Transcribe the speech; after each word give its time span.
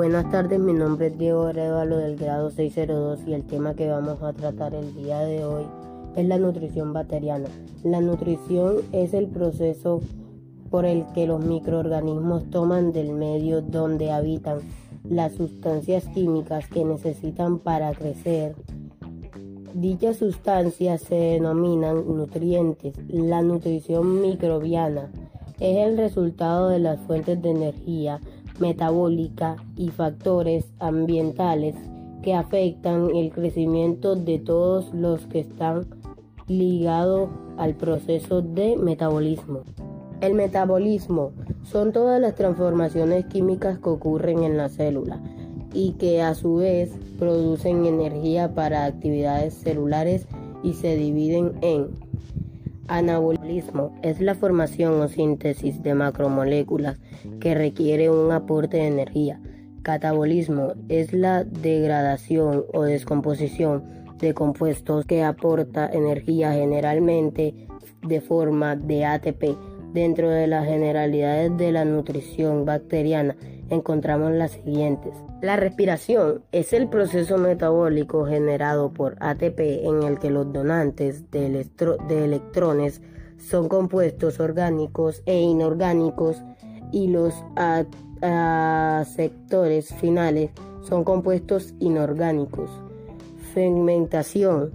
Buenas 0.00 0.30
tardes, 0.30 0.58
mi 0.58 0.72
nombre 0.72 1.08
es 1.08 1.18
Diego 1.18 1.42
Arevalo 1.42 1.98
del 1.98 2.16
grado 2.16 2.48
602 2.48 3.20
y 3.26 3.34
el 3.34 3.44
tema 3.44 3.74
que 3.74 3.90
vamos 3.90 4.22
a 4.22 4.32
tratar 4.32 4.72
el 4.72 4.94
día 4.94 5.18
de 5.18 5.44
hoy 5.44 5.64
es 6.16 6.26
la 6.26 6.38
nutrición 6.38 6.94
bacteriana. 6.94 7.50
La 7.84 8.00
nutrición 8.00 8.76
es 8.92 9.12
el 9.12 9.26
proceso 9.26 10.00
por 10.70 10.86
el 10.86 11.04
que 11.12 11.26
los 11.26 11.44
microorganismos 11.44 12.48
toman 12.48 12.92
del 12.92 13.12
medio 13.12 13.60
donde 13.60 14.10
habitan 14.10 14.60
las 15.04 15.34
sustancias 15.34 16.08
químicas 16.14 16.66
que 16.68 16.82
necesitan 16.82 17.58
para 17.58 17.92
crecer. 17.92 18.54
Dichas 19.74 20.16
sustancias 20.16 21.02
se 21.02 21.14
denominan 21.14 22.16
nutrientes. 22.16 22.94
La 23.06 23.42
nutrición 23.42 24.22
microbiana 24.22 25.10
es 25.58 25.76
el 25.86 25.98
resultado 25.98 26.70
de 26.70 26.78
las 26.78 26.98
fuentes 27.00 27.42
de 27.42 27.50
energía 27.50 28.18
metabólica 28.58 29.56
y 29.76 29.88
factores 29.88 30.66
ambientales 30.78 31.74
que 32.22 32.34
afectan 32.34 33.14
el 33.14 33.30
crecimiento 33.30 34.16
de 34.16 34.38
todos 34.38 34.92
los 34.92 35.26
que 35.26 35.40
están 35.40 35.86
ligados 36.46 37.30
al 37.56 37.74
proceso 37.74 38.42
de 38.42 38.76
metabolismo. 38.76 39.60
El 40.20 40.34
metabolismo 40.34 41.32
son 41.62 41.92
todas 41.92 42.20
las 42.20 42.34
transformaciones 42.34 43.24
químicas 43.26 43.78
que 43.78 43.88
ocurren 43.88 44.42
en 44.42 44.56
la 44.56 44.68
célula 44.68 45.20
y 45.72 45.92
que 45.92 46.20
a 46.20 46.34
su 46.34 46.56
vez 46.56 46.92
producen 47.18 47.86
energía 47.86 48.54
para 48.54 48.84
actividades 48.84 49.54
celulares 49.54 50.26
y 50.62 50.74
se 50.74 50.96
dividen 50.96 51.52
en 51.62 51.88
Anabolismo 52.90 53.92
es 54.02 54.20
la 54.20 54.34
formación 54.34 55.00
o 55.00 55.06
síntesis 55.06 55.80
de 55.80 55.94
macromoléculas 55.94 56.98
que 57.38 57.54
requiere 57.54 58.10
un 58.10 58.32
aporte 58.32 58.78
de 58.78 58.88
energía. 58.88 59.40
Catabolismo 59.82 60.72
es 60.88 61.12
la 61.12 61.44
degradación 61.44 62.64
o 62.74 62.82
descomposición 62.82 63.84
de 64.18 64.34
compuestos 64.34 65.06
que 65.06 65.22
aporta 65.22 65.88
energía 65.88 66.52
generalmente 66.52 67.54
de 68.02 68.20
forma 68.20 68.74
de 68.74 69.04
ATP. 69.04 69.56
Dentro 69.94 70.28
de 70.28 70.48
las 70.48 70.66
generalidades 70.66 71.56
de 71.56 71.70
la 71.70 71.84
nutrición 71.84 72.64
bacteriana 72.64 73.36
encontramos 73.70 74.32
las 74.32 74.50
siguientes. 74.52 75.14
La 75.40 75.56
respiración 75.56 76.42
es 76.52 76.72
el 76.72 76.88
proceso 76.88 77.38
metabólico 77.38 78.26
generado 78.26 78.92
por 78.92 79.16
ATP 79.20 79.60
en 79.84 80.02
el 80.02 80.18
que 80.18 80.30
los 80.30 80.52
donantes 80.52 81.30
de, 81.30 81.64
electrones 82.10 83.00
son 83.38 83.68
compuestos 83.68 84.38
orgánicos 84.40 85.22
e 85.24 85.40
inorgánicos 85.40 86.42
y 86.92 87.08
los 87.08 87.32
aceptores 88.20 89.94
finales 89.94 90.50
son 90.82 91.04
compuestos 91.04 91.72
inorgánicos. 91.78 92.70
Fermentación. 93.54 94.72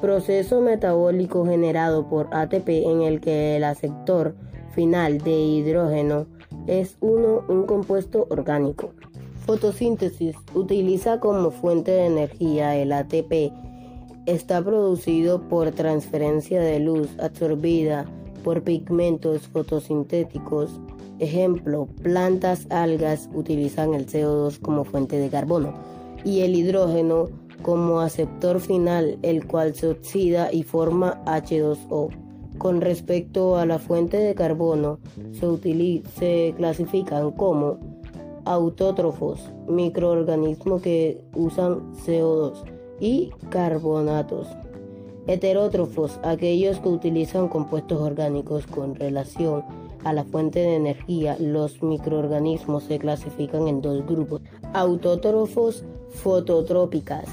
Proceso 0.00 0.60
metabólico 0.60 1.44
generado 1.46 2.08
por 2.08 2.28
ATP 2.32 2.68
en 2.68 3.02
el 3.02 3.20
que 3.20 3.56
el 3.56 3.64
aceptor 3.64 4.34
final 4.74 5.18
de 5.18 5.32
hidrógeno 5.32 6.26
es 6.68 6.96
uno, 7.00 7.42
un 7.48 7.64
compuesto 7.64 8.26
orgánico. 8.30 8.90
Fotosíntesis 9.46 10.36
utiliza 10.54 11.18
como 11.18 11.50
fuente 11.50 11.90
de 11.90 12.06
energía 12.06 12.76
el 12.76 12.92
ATP. 12.92 13.50
Está 14.26 14.62
producido 14.62 15.48
por 15.48 15.70
transferencia 15.72 16.60
de 16.60 16.78
luz 16.78 17.08
absorbida 17.18 18.04
por 18.44 18.62
pigmentos 18.62 19.48
fotosintéticos. 19.48 20.78
Ejemplo, 21.18 21.88
plantas, 22.02 22.66
algas 22.68 23.30
utilizan 23.34 23.94
el 23.94 24.06
CO2 24.06 24.60
como 24.60 24.84
fuente 24.84 25.18
de 25.18 25.30
carbono 25.30 25.72
y 26.24 26.42
el 26.42 26.54
hidrógeno 26.54 27.30
como 27.62 28.00
aceptor 28.00 28.60
final, 28.60 29.18
el 29.22 29.46
cual 29.46 29.74
se 29.74 29.88
oxida 29.88 30.52
y 30.52 30.62
forma 30.62 31.24
H2O. 31.24 32.27
Con 32.58 32.80
respecto 32.80 33.56
a 33.56 33.66
la 33.66 33.78
fuente 33.78 34.16
de 34.16 34.34
carbono, 34.34 34.98
se, 35.32 36.54
clasifican 36.56 37.30
como 37.30 37.78
autótrofos, 38.44 39.52
microorganismos 39.68 40.82
que 40.82 41.24
usan 41.34 41.94
CO2 41.94 42.64
y 42.98 43.30
carbonatos. 43.50 44.48
Heterótrofos, 45.28 46.18
aquellos 46.24 46.80
que 46.80 46.88
utilizan 46.88 47.48
compuestos 47.48 48.00
orgánicos 48.00 48.66
con 48.66 48.96
relación 48.96 49.62
a 50.02 50.12
la 50.12 50.24
fuente 50.24 50.58
de 50.58 50.74
energía. 50.74 51.36
Los 51.38 51.82
microorganismos 51.82 52.84
se 52.84 52.98
clasifican 52.98 53.68
en 53.68 53.82
dos 53.82 54.04
grupos. 54.04 54.40
Autótrofos 54.72 55.84
fototrópicas. 56.10 57.26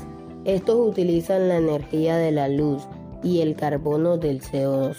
Estos 0.43 0.87
utilizan 0.87 1.47
la 1.47 1.57
energía 1.57 2.17
de 2.17 2.31
la 2.31 2.47
luz 2.47 2.87
y 3.25 3.41
el 3.41 3.55
carbono 3.55 4.17
del 4.17 4.41
CO2. 4.41 4.95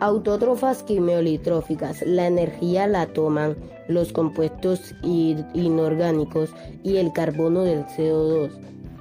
Autótrofas 0.00 0.82
quimiolitróficas. 0.82 2.02
La 2.02 2.26
energía 2.26 2.86
la 2.86 3.06
toman 3.06 3.56
los 3.88 4.12
compuestos 4.12 4.94
inorgánicos 5.02 6.50
y 6.82 6.96
el 6.96 7.12
carbono 7.12 7.62
del 7.62 7.86
CO2. 7.86 8.50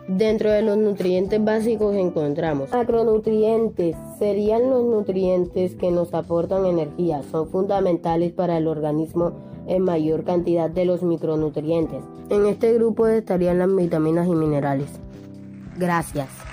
Dentro 0.07 0.49
de 0.51 0.61
los 0.61 0.77
nutrientes 0.77 1.43
básicos 1.43 1.93
encontramos 1.95 2.71
macronutrientes, 2.71 3.97
serían 4.17 4.69
los 4.69 4.85
nutrientes 4.85 5.75
que 5.75 5.91
nos 5.91 6.13
aportan 6.13 6.66
energía, 6.66 7.23
son 7.29 7.49
fundamentales 7.49 8.31
para 8.31 8.57
el 8.57 8.67
organismo 8.67 9.33
en 9.67 9.83
mayor 9.83 10.23
cantidad 10.23 10.69
de 10.69 10.85
los 10.85 11.03
micronutrientes. 11.03 12.03
En 12.29 12.45
este 12.45 12.73
grupo 12.73 13.05
estarían 13.07 13.59
las 13.59 13.75
vitaminas 13.75 14.27
y 14.27 14.35
minerales. 14.35 14.87
Gracias. 15.77 16.47